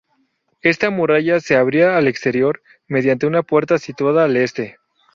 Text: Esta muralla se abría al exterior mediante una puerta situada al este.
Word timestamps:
Esta 0.63 0.89
muralla 0.89 1.39
se 1.41 1.55
abría 1.55 1.95
al 1.95 2.07
exterior 2.07 2.63
mediante 2.87 3.27
una 3.27 3.43
puerta 3.43 3.77
situada 3.77 4.23
al 4.23 4.35
este. 4.35 4.79